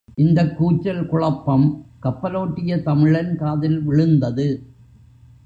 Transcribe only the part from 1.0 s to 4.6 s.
குழப்பம் கப்பலோட்டிய தமிழன் காதில் விழுந்தது.